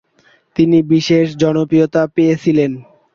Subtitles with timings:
[0.55, 2.71] তিনি বিশেষ জনপ্রিয়তা পেয়েছিলেন।